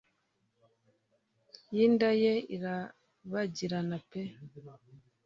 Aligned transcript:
y'inda 1.75 2.09
ye 2.21 2.33
irabagirana 2.55 3.97
pe 4.09 4.21